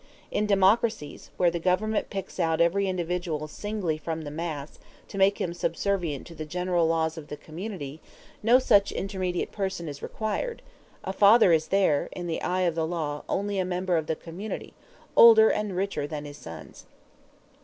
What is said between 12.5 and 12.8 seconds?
of